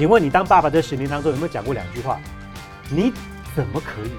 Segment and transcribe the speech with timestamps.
[0.00, 2.18] 请问你当爸爸这十年当中有没有讲过两句话？
[2.88, 3.12] 你
[3.54, 4.12] 怎么可以？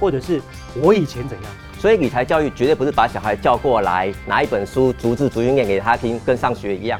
[0.00, 0.40] 或者是
[0.74, 1.52] 我以前怎样？
[1.78, 6.98] 所以理财教育绝对不是把小孩叫过来拿一本书逐字逐音念给他听，跟上学一样。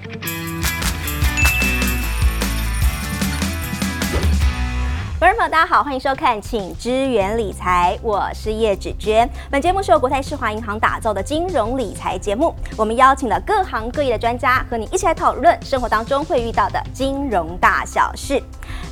[5.18, 9.28] 观众朋友，大家好，欢迎收看《请支援理财》，我是叶芷娟。
[9.50, 18.40] 本节目是由国泰世华银行打造的金融理财节目，我们邀请了各行各业的专家，和你一起来讨论生活当中会遇到的金融大小事。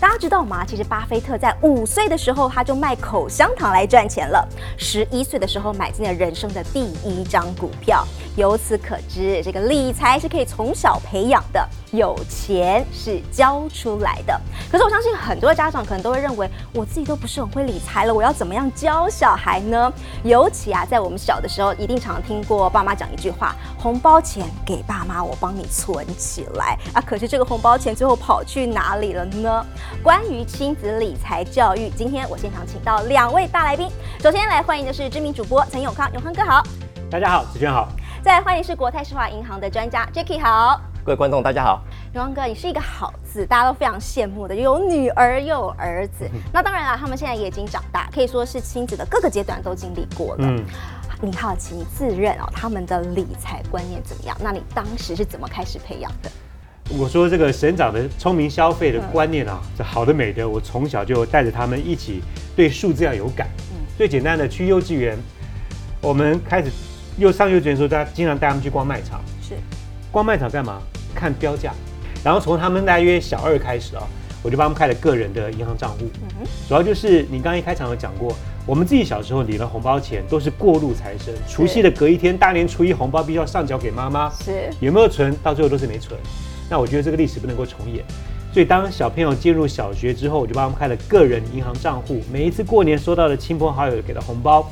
[0.00, 0.64] 大家知道吗？
[0.66, 4.46] 其实巴菲特在五岁的时候，他就卖口香糖来赚钱了。
[4.76, 8.06] 十一岁的时候，买进了人生的第一张股票。
[8.36, 14.38] 由此可知，这个理财是可以从小培养的，有钱是教出来的。
[14.70, 19.90] 可是我相信很多家长可能都会认为，我自己都不是很会理财了，我要怎么样教小孩呢？
[20.22, 27.00] 尤其啊，在我们小的时候，一定常听过爸妈讲一句话：红包钱给爸妈，我帮你存起来啊。
[27.00, 29.64] 可是这个红包钱最后跑去哪里了呢？
[30.02, 33.88] 关于亲子理财教育，今天我现场请到两位大来宾。
[34.20, 36.62] 首先来欢迎的是知名主播陈永康，永康哥好。
[37.10, 37.88] 大家好，子娟好。
[38.22, 40.80] 再来欢迎是国泰世华银行的专家 Jacky 好。
[41.04, 41.82] 各位观众大家好。
[42.14, 46.28] 永康哥，你是一个好字，大家都非常羡慕的，有女儿又有儿子。
[46.52, 50.46] 那当然了，他们现在也已经长大，可以说是亲子的各个阶段都经历过了。
[50.46, 50.64] 嗯。
[51.22, 54.36] 你好奇，你自认哦，他们的理财观念怎么样？
[54.40, 56.30] 那你当时是怎么开始培养的？
[56.88, 62.22] 我说这个省长的聪明消费的观念啊，这好的美德，我从小就带着他们一起
[62.54, 63.48] 对数字要有感。
[63.72, 63.84] 嗯。
[63.98, 65.18] 最简单的，去幼稚园，
[66.00, 66.70] 我们开始。
[67.18, 69.20] 又上幼稚园的时候，大家经常带他们去逛卖场。
[69.40, 69.54] 是，
[70.12, 70.82] 逛卖场干嘛？
[71.14, 71.72] 看标价。
[72.22, 74.02] 然后从他们大约小二开始啊，
[74.42, 76.04] 我就帮他们开了个人的银行账户。
[76.20, 84.30] 嗯主要就是你刚刚一开场有讲过，我们自己小时候领了红包钱都是过路财神，除夕的隔一天，大年初一红包必须要上缴给妈妈。
[84.44, 84.68] 是。
[84.78, 85.34] 有没有存？
[85.42, 86.20] 到最后都是没存。
[86.70, 88.04] 那我觉得这个历史不能够重演。
[88.52, 92.20] 所以当小朋友进入小学之后，我就帮他们开了个人银行账户。
[92.32, 94.68] 每一次过年收到的亲朋好友给的红包，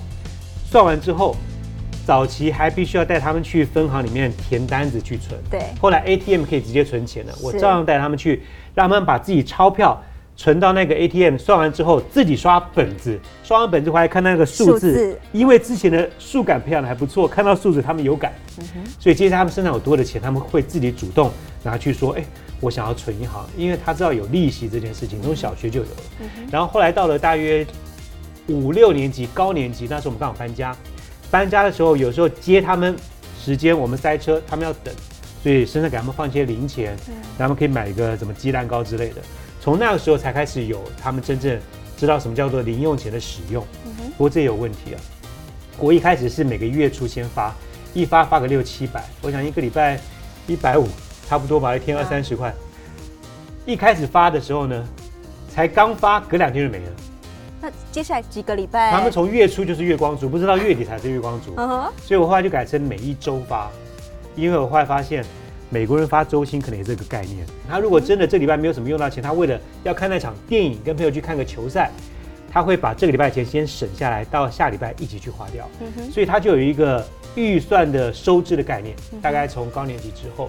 [0.70, 1.36] 算完之后。
[2.06, 5.62] 早期还必须要带他们去分行里面填单子去存，对。
[5.80, 8.42] 后来 ATM 可以直接存钱了，我照样带他们去，
[8.74, 9.98] 让他们把自己钞票
[10.36, 18.33] 存到那个 ATM，算完之后自己刷本子，刷完本子回来看那个数字，因为之前的数感培养的还不错，看到数字他们有感，
[18.98, 21.30] 所以接下来他们身上有多的钱，他们会自己主动
[21.62, 22.24] 拿去说，哎，
[22.61, 25.96] 我想要存银行，因为他知道有利息这件事情，从小学就有了。
[26.51, 27.64] 然后后来到了大约
[28.48, 30.77] 五六年级高年级，那时候我们刚好搬家。
[31.30, 32.95] 搬家的时候，有时候接他们
[33.40, 34.95] 时间，我们塞车，他们要等，
[35.42, 36.96] 所以身上给他们放一些零钱，
[37.36, 39.16] 他们可以买一个什么鸡蛋糕之类的。
[39.64, 41.58] 从那个时候才开始有他们真正
[41.97, 43.67] 知道什么叫做零用钱的使用。
[44.11, 45.01] 不过这也有问题啊，
[45.79, 47.51] 我一开始是每个月初先发，
[47.95, 49.98] 一发发个六七百，我想一个礼拜
[50.47, 50.86] 一百五，
[51.27, 52.52] 差不多吧，一天二三十块。
[53.64, 54.86] 一开始发的时候呢，
[55.48, 56.92] 才刚发，隔两天就没了。
[57.63, 61.57] 那接下来几个礼拜，他们从月初就是月光族，不知道月底才是月光族，
[62.05, 63.70] 所以我后来就改成每一周发，
[64.36, 65.25] 因为我后来发现
[65.74, 67.45] 美国人发周薪可能也是这个概念。
[67.68, 71.90] 他如果真的这礼拜没有什么用到钱，他为了要看那场电影，跟朋友去看个球赛，
[72.48, 75.68] 他会把这个礼拜钱先省下来，到下礼拜一起去花掉。
[76.13, 78.95] 所以他就有一个预算的收支的概念。
[79.20, 80.48] 大概从高年级之后，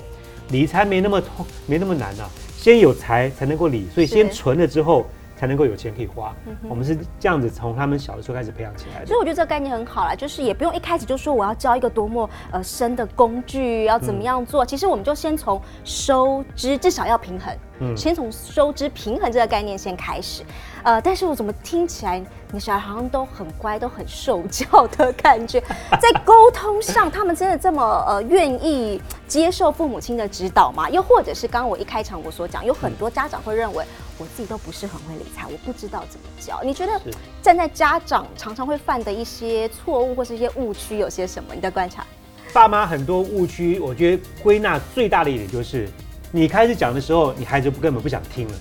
[0.49, 5.07] 理财没那么痛，没那么难呐，先有财才能够理，所以先存了之后。
[5.45, 6.33] 才能够有钱可以花，
[6.67, 9.05] 我们是这样子从他们小的时候开始培养起来的。
[9.05, 20.43] 所以我觉得这个概念很好啦，就是也不用一开始就说我要教一个多么呃深的工具要怎么样做，其实我们就先从收支至少要平衡，嗯，先从收支平衡这个概念先开始。
[20.83, 25.59] 呃，但是我怎么听起来你小孩好像都很乖，都很受教的感觉，
[25.99, 30.89] 在沟通上他们真的这么呃愿意接受父母亲的指导吗？
[30.89, 33.85] 又或者是刚刚我一开场我所讲，有很多家长会认为。
[34.17, 36.63] 我自己都不是很会理财，我不知道怎么教。
[36.63, 37.01] 你觉得
[37.41, 41.53] 站在家长常常会犯的一些错误或是一些误区有些什么？
[41.53, 42.07] 你的观察？
[42.53, 45.89] 爸妈很多误区，我觉得归纳最大的一点就是，
[46.31, 48.53] 你开始讲的时候，你孩子根本不想听了。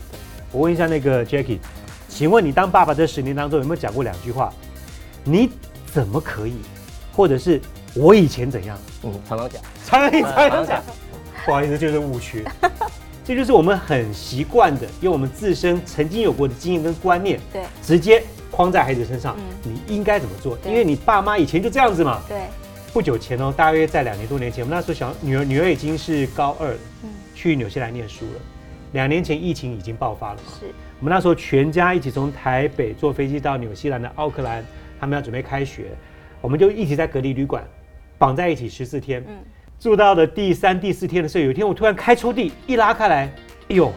[0.53, 1.59] 我问一下那个 Jackie，
[2.09, 4.53] 请问你当爸爸这十年当中有没有讲过两句话？
[5.25, 5.51] 你
[5.87, 6.55] 怎么可以？
[7.13, 7.61] 或者是
[7.95, 8.79] 我以前怎样？
[9.03, 10.83] 嗯，常常讲，常常常讲。
[11.45, 12.45] 不好意思，就是误区。
[13.25, 19.37] 这就是我们很习惯的，用我们自身曾经有过的经验跟观念，对，直接框在孩子身上。
[19.63, 20.59] 你应该怎么做？
[20.65, 22.23] 因为你爸妈以前就这样子嘛。
[22.29, 22.39] 对。
[22.95, 28.41] 不久前哦，大约在两年多年前，我们那时候小女儿女儿已经是高二了，嗯，去纽西兰念书了。
[28.93, 30.43] 两年前疫情已经爆发了嘛？
[30.61, 30.67] 是。
[31.01, 34.65] 我们那时候全家一起从台北坐飞机到纽西兰的奥克兰，
[35.01, 35.87] 他们要准备开学，
[36.41, 37.65] 我们就一起在隔离旅馆
[38.17, 39.25] 绑在一起十四天。
[39.27, 39.39] 嗯。
[39.81, 43.25] 住到了第三、第四天的时候，有一天我突然开抽屉一拉开来，
[43.71, 43.93] 哎呦，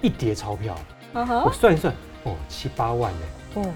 [0.00, 0.78] 一叠钞票，
[1.12, 1.92] 我算一算，
[2.22, 3.18] 哦，七八万呢。
[3.54, 3.66] 哦，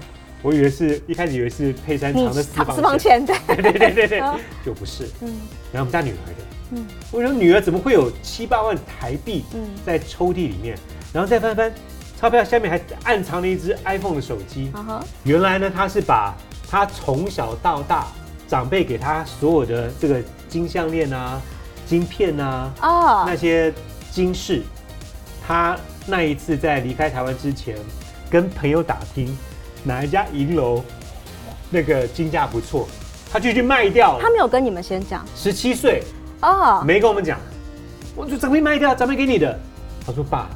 [0.41, 3.35] 我以为是一开始以为是佩珊藏的私房钱， 对。
[3.47, 4.21] 对对对对，
[4.65, 5.09] 就不是。
[5.21, 5.27] 嗯，
[5.71, 9.43] 然后我们家女儿的，嗯，我说女儿怎么会有七八万台币
[9.85, 10.77] 在抽屉里面？
[11.11, 11.73] 然后再翻翻
[12.19, 14.71] 钞票，下面还暗藏了一只 iPhone 的手机。
[15.23, 16.35] 原来呢，她是把
[16.69, 18.07] 她从小到大
[18.47, 21.41] 长辈给她所有的这个金项链啊、
[21.85, 23.73] 金片啊、哦那些
[24.11, 24.61] 金饰，
[25.45, 27.75] 她那一次在离开台湾之前，
[28.29, 29.35] 跟朋友打听
[29.87, 30.83] 哪一家银楼
[31.69, 32.85] 那个金价不错，
[33.31, 34.19] 他就去卖掉。
[34.21, 35.25] 他没有跟你们先讲。
[35.33, 36.03] 十七岁
[36.41, 37.39] 哦，没跟我们讲，
[38.13, 39.57] 我就准备卖掉，准备给你的。
[40.05, 40.49] 他说爸。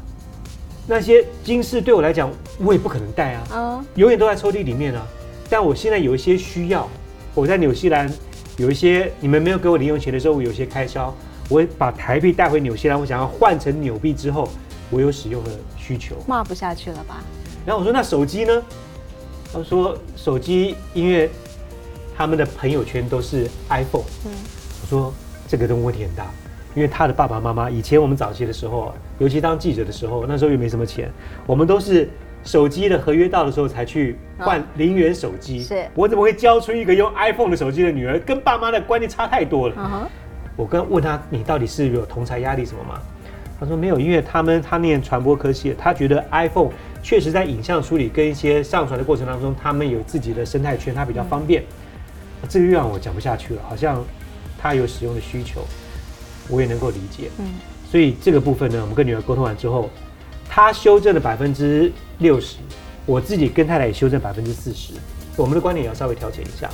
[0.85, 2.29] 那些金饰对我来讲，
[2.59, 5.07] 我也不可能戴啊，永远都在抽屉里面啊。
[5.49, 6.85] 但我现在有一些需要，
[7.33, 8.11] 我在纽西兰
[8.57, 11.15] 有一些你们没有给我零用钱的时候，我有些开销，
[11.47, 14.49] 我把台币带回纽西兰，我想要换成纽币之后，
[14.89, 16.15] 我有使用的需求。
[16.27, 17.23] 骂不下去了吧？
[17.63, 18.61] 然后我说那手机呢？
[19.53, 21.29] 他说手机音乐
[22.15, 24.03] 他们的朋友圈都是 iPhone。
[24.25, 24.31] 嗯，
[24.81, 25.13] 我说
[25.47, 26.25] 这个东问题很大。
[26.73, 31.11] 因为他的爸爸妈妈以前我们早期的时候，尤其当记者的时候，那时候又没什么钱，
[31.45, 32.09] 我们都是
[32.45, 35.61] 手机的合约到的时候才去换零元手机。
[35.61, 38.17] 是，我怎么会教出一个用 iPhone 的手机的女儿？
[38.21, 40.09] 跟爸妈的观念差太多了。
[40.55, 43.01] 我跟问他，你到底是有同才压力什么吗？
[43.59, 46.69] 他说没有，因为他们他念传播科系，他觉得 iPhone
[47.03, 51.63] 确实在影像处理跟一些上传的过程当中，他们有自己的生态圈，它比较方便。
[52.49, 54.03] 这个又让我讲不下去了，好像
[54.57, 55.61] 他有使用的需求。
[56.49, 57.45] 我也能够理解，嗯，
[57.89, 59.89] 所以这个部分呢，我们跟女儿沟通完之后，
[60.49, 62.57] 她修正了百分之六十，
[63.05, 64.91] 我自己跟太太也修正百分之四十，
[65.37, 66.69] 我们的观点也要稍微调整一下，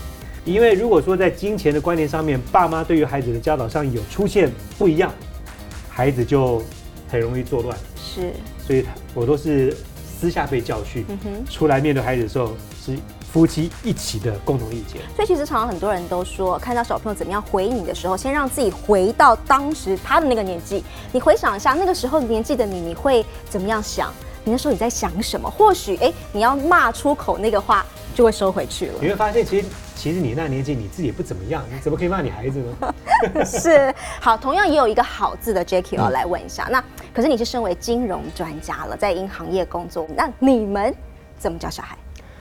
[0.45, 4.49] 因为如果说在金钱的观念上面，爸妈对于孩子的教导上有出现
[4.79, 5.13] 不一样，
[5.89, 6.63] 孩子就
[7.07, 8.31] 很容易作乱，是，
[8.65, 8.83] 所以
[9.13, 9.75] 我都是
[10.19, 12.53] 私下被教训，嗯出来面对孩子的时候
[12.83, 12.97] 是。
[13.29, 20.81] 夫妻一起的共同意见，所以其实常常很多人都说，看到小朋友怎么样回你的时候，先让自己回到当时他的那个年纪，
[21.11, 24.11] 你回想一下那个时候年纪的你，你会怎么样想？
[24.45, 25.47] 你那时候你在想什么？
[25.51, 27.85] 或许哎，你要骂出口那个话，
[28.17, 28.93] 就会收回去了。
[28.99, 32.95] 你会发现，其实其实你那年纪你自己也不怎么样，你怎么可以骂你孩子呢？
[33.45, 36.67] 是好，同样也有一个好字的 Jackie 要来问一下。
[36.71, 36.83] 那
[37.13, 40.91] 可是你是身为金融专家了，在银行业工作，那你们
[41.37, 41.95] 怎么教小孩？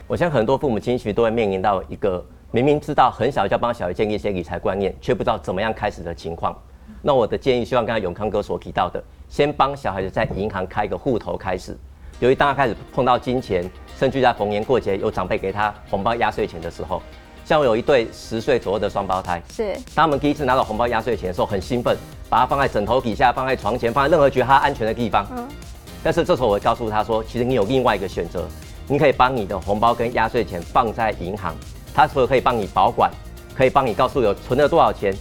[0.07, 6.59] 我相信很多父母亲其实都会面临到一个明明知道很小就要帮小孩建立一些理财观念，却不知道怎么样开始的情况。
[7.03, 11.77] 那我的建议，希望刚才永康哥所提到的，先帮小孩子在银行开一个户头开始。
[12.19, 13.63] 由于大家开始碰到金钱，
[13.99, 17.01] 甚至在逢年过节有长辈给他红包压岁钱的时候，
[17.43, 21.97] 像我有一对十岁左右的双胞胎，是他们第一次拿到红包压岁钱的时候很兴奋，
[22.29, 25.25] 把它放在枕头底下，放在床前，放在任何觉得他安全的地方。
[25.35, 25.47] 嗯。
[26.03, 28.47] 但是这时候我会告诉他说，其实你有另外一个选择。
[28.89, 31.53] 你可以帮你的红包跟压岁钱放在银行，
[31.93, 33.11] 它除了可以帮你保管，
[33.53, 35.13] 可以帮你告诉有存了多少钱。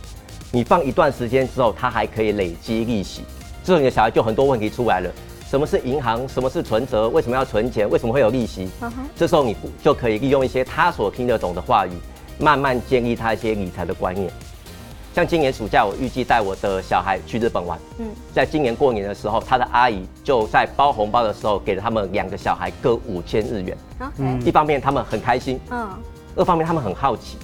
[0.52, 3.24] 你放一段时间之后，它还可以累积利息。
[3.64, 5.10] 这时候你的小孩就很多问题出来了：
[5.48, 6.28] 什么是银行？
[6.28, 7.08] 什么是存折？
[7.08, 7.88] 为什么要存钱？
[7.88, 8.68] 为什么会有利息？
[9.14, 11.92] 这时候你就可以利用一些他所听得懂的话语，
[12.36, 14.28] 慢慢建立他一些理财的观念。
[15.14, 17.78] 像今年暑假，我预计带我的小孩去日本玩。
[17.98, 23.78] 嗯，在今年过年的时候，他的阿姨就在包红包的时候，给了他们两个小孩各五千日元。
[24.18, 25.88] 嗯，一方面他们很开心，嗯，
[26.34, 27.38] 二方面他们很好奇，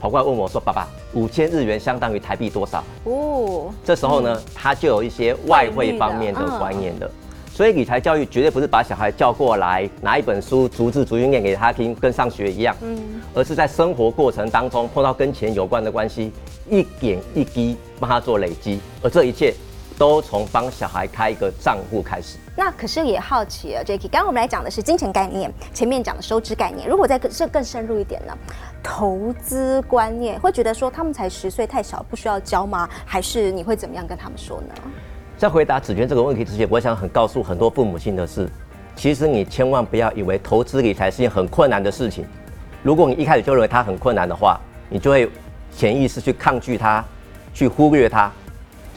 [0.00, 7.10] 跑过来问我说：“爸爸，五千日元相当于台币多少？”哦，这时候呢，他就有一些外汇方面的观念了。
[7.54, 12.98] 所以理财教育绝对不是把小孩叫过来拿一本书逐字逐句念给他听，跟上学一样，嗯，
[13.34, 16.32] 而是在生活过程当中碰到跟钱有关的关系，
[16.70, 19.52] 一点一滴帮他做累积，而这一切
[19.98, 22.38] 都从帮小孩开一个账户开始。
[22.56, 28.34] 那可是也好奇啊 j a c k i e 刚刚我们来讲的是金钱概念，前面讲的收支概念，如果再更这更深入一点呢，
[28.82, 32.88] 投资观念，会觉得说他们才十岁太小，不需要教吗？
[33.04, 34.74] 还是你会怎么样跟他们说呢？
[35.42, 38.48] 在回答子娟这个问题之前，我想很告诉很多父母亲的是，
[38.94, 42.24] 其实你千万不要以为投资理财是件很困难的事情。
[42.80, 44.56] 如果你一开始就认为它很困难的话，
[44.88, 45.28] 你就会
[45.76, 47.04] 潜意识去抗拒它，
[47.52, 48.30] 去忽略它。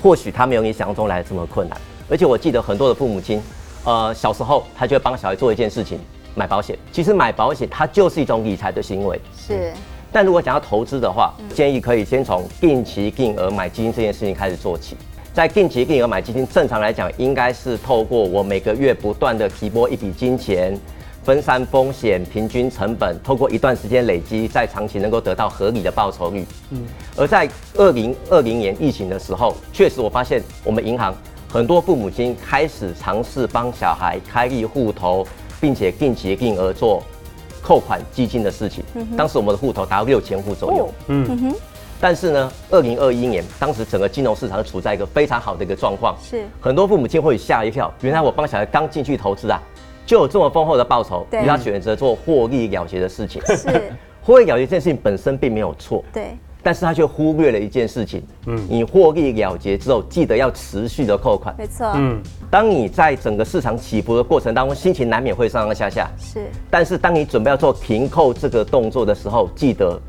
[0.04, 1.76] 或许它没有你想象中来的这么困难。
[2.08, 3.42] 而且我记得很多的父母亲，
[3.84, 6.00] 呃，小时候他就会帮小孩做一件事情，
[6.36, 6.78] 买保险。
[6.92, 9.20] 其实买保险它就是一种理财的行为。
[9.36, 9.74] 是。
[10.12, 14.96] 但如果想要投资的话，建议可以先从定期定额买基金这件事情开始做起。
[15.36, 20.80] 在定期定额买基金，正常来讲，应该是透过我每个月不断的提拨一笔金钱，
[21.26, 26.46] 分散风险，平均成本，透过一段时间累积，在长期能够得到合理的报酬率。
[26.70, 26.84] 嗯，
[27.18, 31.14] 而在二零二零年疫情的时候，确实我发现我们银行
[31.50, 35.28] 很多父母亲开始尝试帮小孩开立户头，
[35.60, 37.04] 并且定期定额做
[37.62, 38.82] 扣款基金的事情。
[39.18, 40.90] 当时我们的户头达到六千户左右。
[41.08, 41.54] 嗯
[42.00, 46.44] 但是呢，二零二一年，当时整个金融市场处在一个非常好的一个状况，是。
[46.60, 49.62] 很多父母亲会吓一跳，原来我帮小孩刚进去投资啊，
[50.06, 51.42] 就有这么丰厚的报酬，对。
[51.42, 53.42] 于他选择做获利了结的事情。
[53.46, 61.56] 是， 获利了结这件事情本身并没有错，对，但是他却忽略了一件事情，嗯，你获利了结之后，记得要持续的扣款。
[61.58, 62.22] 没错，嗯，
[62.52, 66.48] 当你在整个市场起伏的过程当中，心情难免会上上下下，是。
[66.70, 70.00] 但是当你准备要做停扣这个动作的时候，记得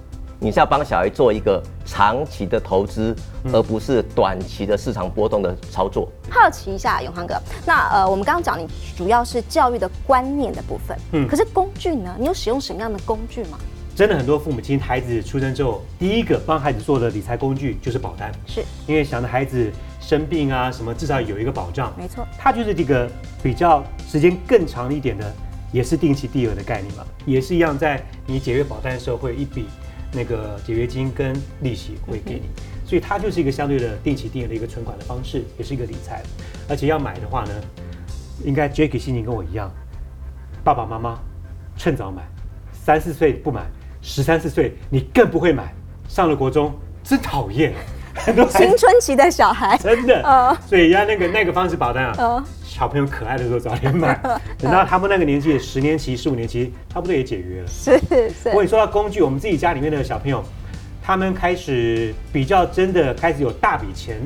[0.46, 3.12] 你是要帮小孩做一个长期的投资，
[3.52, 6.08] 而不是短期的市场波动的操作。
[6.30, 7.34] 好奇一下，永康哥，
[7.66, 8.64] 那呃，我们刚刚讲你
[8.96, 12.14] 主要是教育的观念的部分，嗯，可是工具呢？
[12.16, 13.58] 你有使用什么样的工具吗？
[13.96, 21.92] 真的很多父母亲，孩子出生之后，第一个帮孩子做的理财工具就是保单，是因为想着孩子生病啊什么，至少有一个保障。
[21.98, 23.10] 没错，它就是这个
[23.42, 25.34] 比较时间更长一点的，
[25.72, 29.66] 也是定期定额的概念嘛，也是一样，在你解约保单的时候会一笔
[30.12, 32.42] 那个解约金跟利息会给你，
[32.84, 36.22] 所以它就是一个相对的定期定额的一个存款的方式，也是一个理财。
[36.68, 37.50] 而且要买的话呢，
[38.44, 39.70] 应该 Jacky 心情跟我一样，
[40.64, 41.18] 爸爸妈妈
[41.76, 42.22] 趁早买，
[42.72, 43.66] 三四岁不买，
[44.00, 45.74] 十三四岁你更不会买，
[46.08, 47.74] 上了国中真讨厌，
[48.16, 50.56] 很 多青春期的小孩， 真的，嗯。
[50.66, 52.44] 所以要那个那个方式保单啊，嗯。
[52.64, 54.18] 小朋友可爱的时候早点买，
[54.58, 57.68] 等到他们那个年纪，十年期、十五年期，差不多也解约了。
[57.68, 57.98] 是
[58.42, 58.50] 是。
[58.54, 60.44] 我也说到工具，我们自己家里面的小朋友，
[61.02, 64.20] 他们开始比较真的开始有大笔钱，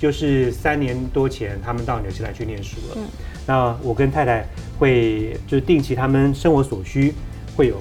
[0.00, 2.96] 就是三年多前他们到纽西兰去念书了。
[2.96, 3.02] 嗯。
[3.46, 4.44] 那我跟太太
[4.78, 7.14] 会就是定期他们生活所需
[7.56, 7.76] 会有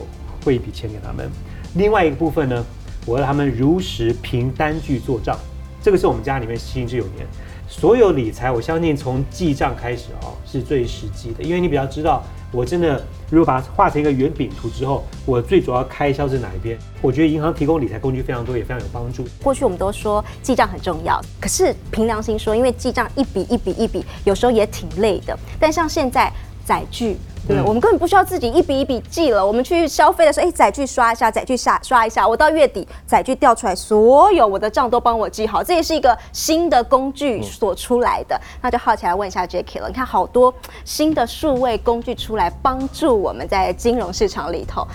[0.46, 1.30] 汇一笔钱给他们。
[1.76, 2.64] 另外一个部分呢，
[3.08, 5.36] 我让他们如实凭单据做账，
[5.82, 7.26] 这个是我们家里面行之有年。
[7.68, 12.22] 所有理财，我相信从记账开始哦，是最实际的，因为你比较知道，
[12.52, 16.78] 我真的如果把它画成一个圆饼图之后，我最主要开销是哪一边？
[17.02, 19.26] 我觉得银行提供理财工具非常多，也非常有帮助。
[19.42, 25.40] 过去我们都说记账很重要，可是凭良心说，因为记账一笔一笔一笔，有时候也挺累的。
[25.58, 26.30] 但像现在
[26.66, 29.46] 载具，对我们根本不需要自己一笔一笔记了。
[29.46, 35.64] 我们去消费的时候，哎，载具刷一下，载具下刷一下，我到月底载具调出来，所有我的账都帮我记好。
[35.64, 38.40] 这也是一个新的工具所出来的。
[38.62, 40.54] 那就好奇来问一下 Jacky 了，你看好多
[40.86, 44.88] 新的数位工具出来，帮助我们在金融市场里头。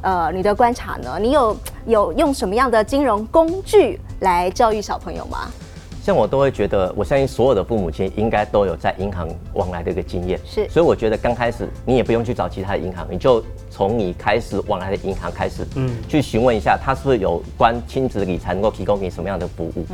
[0.00, 1.18] 呃，你的观察呢？
[1.20, 1.56] 你有
[1.86, 5.50] 有用什么样的金融工具来教育小朋友吗？
[6.08, 10.66] 像我都会觉得，我相信所有的父母亲应该都有在银行往来的一个经验，是。
[10.70, 15.86] 所以我觉得刚开始你也不用去找其他的银行，你就从你开始往来的银行开始，嗯。
[15.86, 19.84] 嗯，去询问一下他是不是有关亲子理财能够提供给你什么样的服务。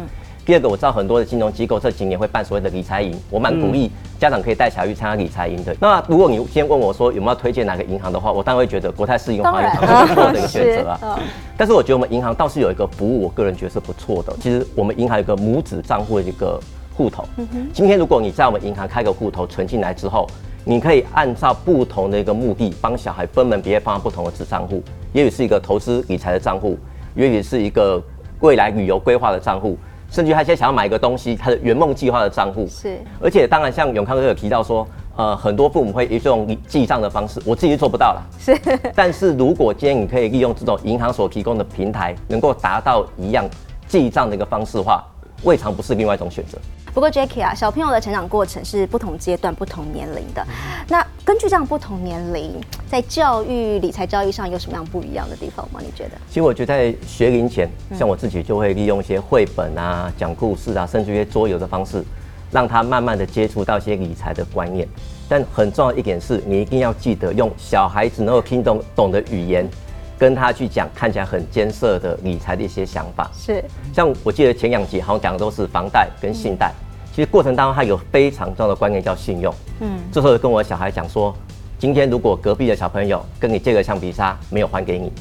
[0.44, 5.74] 第二个，我知道很多的金融机构这几年会办所谓的理财营，我蛮鼓励家长可以带小孩去参加理财营的。
[5.80, 11.18] 那如果你今天问我说有没有推荐哪个银行的话，我当然会觉得国泰世银、华银行是不错的一个选择啊。
[11.56, 14.36] 但是我觉得我们银行倒是有一个服务，我个人觉得是不错的。
[14.38, 16.60] 其实我们银行有一个母子账户的一个
[16.94, 17.24] 户头。
[17.72, 20.28] 今天如果你在我们银行开个户头存进来之后，
[20.62, 24.82] 你可以按照不同的一个目的，帮小孩分门别类放在不同的子账户，
[25.14, 26.78] 也许是一个投资理财的账户，
[27.14, 28.02] 也许是一个
[28.40, 29.78] 未来旅游规划的账户，
[30.14, 32.68] 甚至他现在想要买一个东西，他的圆梦计划的账户。
[32.70, 38.22] 是而且当然，像永康哥有提到说，呃，很多父母会以这种记账的方式，我自己是做不到了。
[38.38, 38.56] 是，
[38.94, 43.44] 但是如果今天你可以利用这种银行所提供的平台，能够达到一样
[43.88, 45.04] 记账的一个方式的话，
[45.42, 46.56] 未尝不是另外一种选择。
[46.92, 50.46] 不过 Jackie 啊，小朋友的成长过程是不同阶段、不同年龄的。
[50.86, 52.52] 那根据这样不同年龄，
[52.86, 55.80] 在教育、理财教育上有什么样不一样的地方吗？
[55.82, 56.18] 你觉得？
[56.28, 57.66] 其实我觉得在学龄前，
[57.98, 62.04] 像我自己就会利用一些绘本啊、讲故事啊，甚至一些桌游的方式，
[62.50, 64.86] 让他慢慢的接触到一些理财的观念。
[65.26, 69.66] 但很重要一点是，你一定要记得用小孩子能够听懂懂的语言，
[70.18, 73.30] 跟他去讲看起来很艰涩的理财的一些想法。
[73.34, 73.64] 是
[73.94, 76.70] 像我记得前两集好像讲的都是房贷跟信贷，
[77.14, 79.54] 其实过程当中它有非常重要的观念叫信用。
[79.78, 81.32] 嗯，这时候跟我小孩讲说，
[81.78, 85.12] 今天如果隔壁的小朋友跟你借个橡皮擦没有还给你，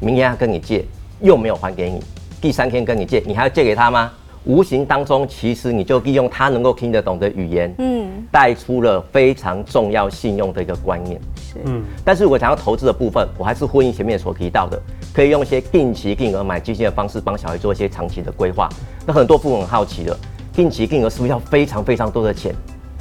[0.00, 0.84] 明天他跟你借
[1.20, 2.02] 又没有还给你，
[2.40, 4.10] 第三天跟你借，你还要借给他吗？
[4.46, 11.20] 无形当中，其实你就利用他能够听得懂的语言，嗯，带出了非常重要信用的一个观念。
[11.36, 14.80] 是嗯，但是我想要投资的部分，我还是呼应前面所提到的，
[15.14, 18.68] 可以用一些定期定额买基金的方式帮小孩做一些长期的规划。
[19.06, 20.16] 那很多父母很好奇的，
[20.58, 22.52] 定期定额是不是要非常非常多的钱？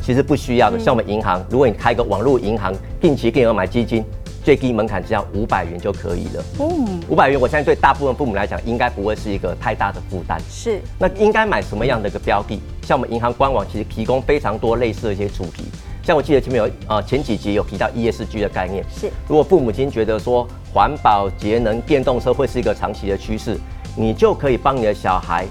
[0.03, 2.71] 其实不需要的，像我们银行，如果你开个网络银行，
[3.01, 4.05] 定期定额买基金，
[4.43, 6.45] 最低门槛只要五百元就可以了。
[6.59, 10.39] 嗯，五百元，我相信对大部分父母来讲，应该不会是一个太大的负担。
[10.47, 10.79] 是。
[10.99, 12.61] 那应该买什么样的一个标的？
[12.83, 15.63] 像我们银行官网其实提供非常多类似的一些主题。
[16.03, 18.85] 像我记得前面有呃前几集有提到 ESG 的概念。
[18.87, 19.09] 是。
[19.27, 23.57] 如果父母亲觉得说环保节能电动车会是一个长期的趋势，
[23.95, 25.43] 你就可以帮你的小孩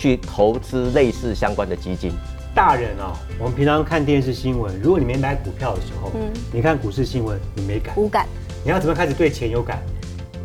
[0.00, 2.10] 去投资类似相关的基金。
[2.54, 8.26] 大人哦，我们平常看电视新闻，如果你没买股票的时候，嗯，你看股市新闻，你没感，无感。
[8.64, 9.78] 你要怎么开始对钱有感？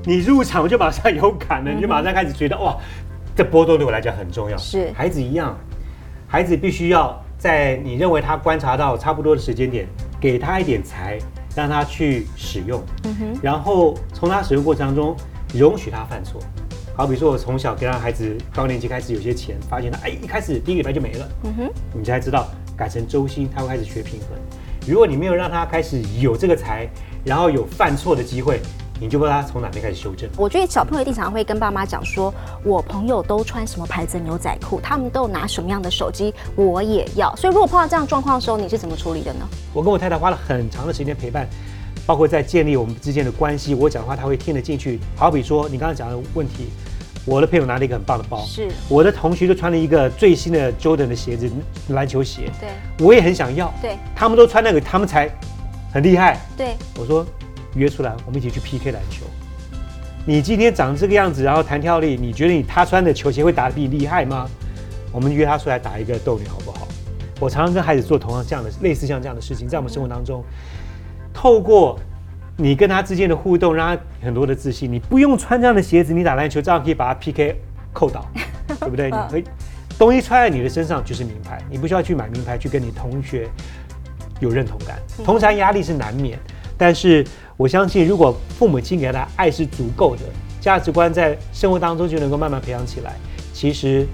[0.03, 2.77] 你入场就马上有感了，你就马上开始觉得哇，
[3.33, 4.57] 这波动对我来讲很重要。
[4.57, 5.57] 是，孩子一样，
[6.27, 9.87] 孩子必须要在你认为他观察到差不多的时间点，
[10.19, 11.17] 给他一点财，
[11.55, 15.15] 让他去使用，嗯哼，然后从他使用过程当中，
[15.53, 16.41] 容许他犯错。
[16.97, 22.47] 好比说，我从小给他孩子高年级开始有些钱，发现他哎一开始第一个礼拜就没了，嗯哼，你才知道
[22.77, 24.29] 改成周薪，他会开始学平衡。
[24.87, 26.87] 如果你没有让他开始有这个财，
[27.25, 28.61] 然后有犯错的机会，
[28.97, 30.29] 你就不知道他从哪边开始修正。
[30.37, 32.33] 我觉得小朋友一定常常会跟爸妈讲说，
[32.63, 37.35] 我朋友都穿什么牌子的牛仔裤，他们都拿什么样的手机，我也要。
[37.35, 39.45] 所以如果碰到这样状况的时候，你是怎么处理的呢？
[39.73, 41.45] 我跟我太太花了很长的时间陪伴，
[42.05, 43.75] 包括在建立我们之间的关系。
[43.75, 44.99] 我讲的话，他会听得进去。
[45.15, 46.69] 好比说，你刚刚讲的问题。
[47.25, 51.49] 我的朋友拿了一个很棒的包，是我的同学就穿了一个最新的 Jordan 的鞋子，
[51.89, 52.51] 篮球鞋。
[52.59, 52.69] 对，
[53.03, 53.73] 我也很想要。
[53.81, 55.27] 对，他们都穿那个，他们才
[55.91, 56.39] 很厉害。
[56.55, 57.25] 对，我说
[57.73, 59.25] 约出来，我们一起去 PK 篮球。
[60.23, 64.47] 你今天长这个样子，然后弹跳力，你觉得你他穿的球鞋会打得比你厉害吗？
[65.11, 66.87] 我们约他出来打一个斗牛好不好？
[67.39, 70.43] 我常常跟孩子做同样这样的类似像这样的事情，在我们生活当中，
[71.33, 71.99] 透过。
[72.57, 74.91] 你跟他之间的互动，让他很多的自信。
[74.91, 77.55] 你不用穿这样的鞋子，你打篮球照样可以把他 PK
[77.91, 78.25] 扣倒，
[78.79, 79.11] 对不对？
[79.11, 79.43] 你可以
[79.97, 83.49] 东西穿在你的身上就是名牌，你不需要去买名牌去跟你同学
[84.39, 84.97] 有认同感。
[85.23, 86.39] 同常压力是难免，
[86.77, 87.25] 但是
[87.57, 90.21] 我相信，如果父母亲给他爱是足够的，
[90.61, 93.13] 价值观在生活当中就能够慢慢培养起来。
[93.53, 94.07] 其实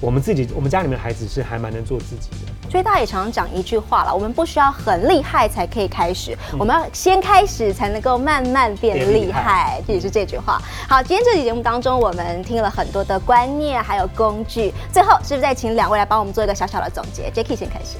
[0.00, 2.51] 我们自己，我们家里面的孩子是还蛮能做自己的。
[2.72, 10.58] 所以大家也常常讲一句话了，我们不需要很厉害才可以开始，我们要先开始才能够慢慢变厉害，这也是这句话。
[10.88, 17.98] 好，今天这期节目当中，我们听了很多的观念还有工具，最后是不是再请两位来帮我们做一个小小的总结？Jacky 先开始。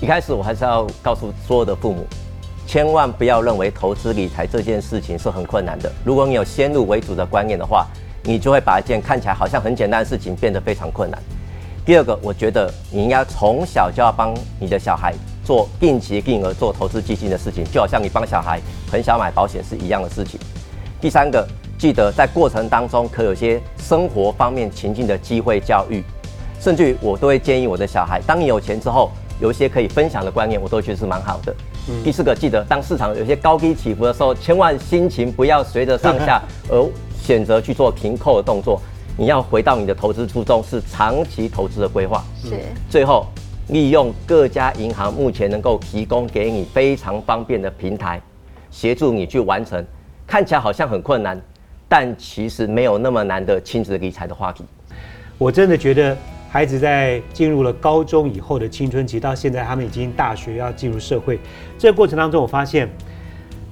[0.00, 2.06] 一开始我还是要告诉所有的父母，
[2.68, 5.90] 千万不要认为投资理财这件事情是很困难的。
[6.04, 7.84] 如果你有先入为主的观念的话，
[8.22, 11.20] 你就会把一件看起来好像很简单的事情变得非常困难。
[11.84, 15.12] 第二个，我觉得你应该从小就要帮你的小孩
[15.44, 18.58] 做定期定额做投资基金的事情，就好像你帮小孩
[18.90, 20.40] 很小买保险是一样的事情。
[20.98, 21.46] 第三个，
[21.78, 26.02] 记得在过程当中可有些生活方面情境的机会教育，
[26.58, 31.54] 甚至于我都会建议我的小孩，当你有钱之后，有一些可以分享的观念，我都觉得是蛮好的。
[32.02, 36.90] 第四个，记得当市场有些高低起伏的时候，千万心情不要随着上下 而
[37.22, 38.80] 选择去做停扣的动作。
[39.16, 42.24] 你要回到你的投资初衷，是长期投资的规划。
[42.42, 42.58] 是。
[42.90, 43.26] 最后，
[43.68, 48.20] 利用各家银行目前能够提供给你非常方便的平台，
[48.70, 49.84] 协助你去完成
[50.26, 51.40] 看起来好像很困难，
[51.88, 54.64] 但其实没有那么难的亲子理财的话题。
[55.38, 56.16] 我真的觉得，
[56.50, 61.38] 孩子在进入了高中以后的青春期，到现在他们已经大学要进入社会，
[61.78, 62.88] 这个过程当中，我发现。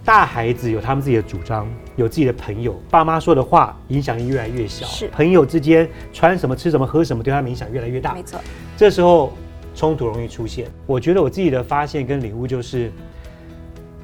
[0.05, 1.65] 大孩子有他们自己的主张，
[1.97, 4.87] 有自己的朋友，爸妈说的话影响力越来越小。
[4.87, 8.15] 是朋友之间穿什么、吃什么、喝什么，对他影响越来越大。
[8.15, 8.41] 没错，
[8.77, 9.33] 这时候
[9.75, 10.67] 冲突容易出现。
[10.87, 12.91] 我觉得我自己的发现跟领悟就是，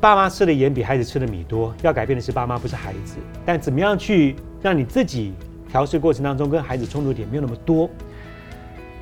[0.00, 1.74] 爸妈吃的盐比孩子吃的米多。
[1.82, 3.16] 要改变的是爸妈，不是孩子。
[3.46, 5.32] 但怎么样去让你自己
[5.70, 7.88] 调试过程当中跟孩子冲突点没有那么多？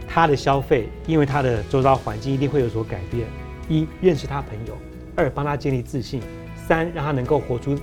[0.09, 3.27] 他的消费，因为他的周遭环境一定会有所改变。
[3.69, 4.77] 一认识他朋友，
[5.17, 6.23] 二帮他建立自信。
[6.69, 7.77] 三，让他能够活出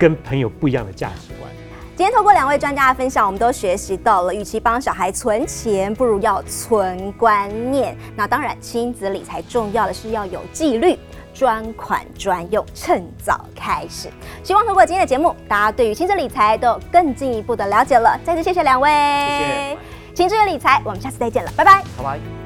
[0.00, 1.50] 跟朋友不一样的价值观。
[1.94, 7.94] 今天透过两位专家的分享，我们都学习到了，与其帮小孩存钱，不如要存观念。
[8.16, 10.98] 那当然，亲子理财重要的是要有纪律，
[11.34, 14.08] 专款专用，趁早开始。
[14.42, 18.18] 希望通过今天的节目，大家对于亲子理财都有更进一步的了解了。
[18.24, 19.78] 再次谢谢两位，谢谢。
[20.14, 22.39] 亲子理财，我们下次再见了，拜拜，拜拜。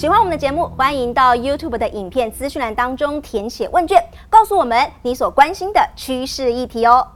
[0.00, 7.06] 喜欢我们的节目，欢迎到 YouTube 的影片资讯栏当中填写问卷，告诉我们你所关心的趋势议题哦。